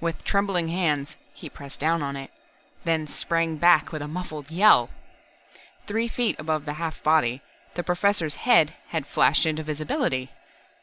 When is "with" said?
0.00-0.24, 3.92-4.00